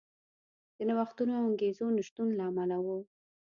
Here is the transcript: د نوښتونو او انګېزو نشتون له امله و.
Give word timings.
د 0.75 0.77
نوښتونو 0.87 1.31
او 1.37 1.43
انګېزو 1.49 1.85
نشتون 1.97 2.27
له 2.37 2.43
امله 2.49 2.77
و. 2.85 2.87